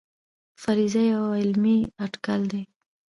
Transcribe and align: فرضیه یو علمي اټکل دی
فرضیه 0.61 1.03
یو 1.13 1.23
علمي 1.39 1.77
اټکل 2.05 2.41
دی 2.51 2.61